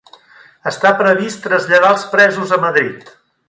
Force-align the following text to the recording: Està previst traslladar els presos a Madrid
Està 0.71 0.93
previst 1.03 1.41
traslladar 1.45 1.93
els 1.97 2.09
presos 2.17 2.59
a 2.59 2.63
Madrid 2.69 3.17